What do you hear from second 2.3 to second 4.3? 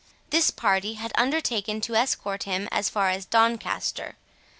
him as far as Doncaster.